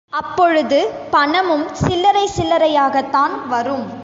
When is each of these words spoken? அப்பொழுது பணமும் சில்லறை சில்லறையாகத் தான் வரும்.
அப்பொழுது 0.09 0.79
பணமும் 1.11 1.73
சில்லறை 1.73 2.29
சில்லறையாகத் 2.37 3.09
தான் 3.09 3.47
வரும். 3.47 3.85